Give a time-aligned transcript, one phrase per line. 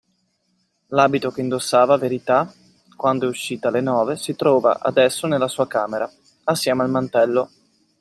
[0.87, 2.51] L'abito che indossava Verità
[2.95, 6.11] quando è uscita alle nove si trova adesso nella sua camera,
[6.45, 7.51] assieme al mantello.